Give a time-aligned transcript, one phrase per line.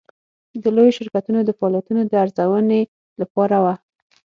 [0.63, 2.81] د لویو شرکتونو د فعالیتونو د ارزونې
[3.21, 3.73] لپاره وه.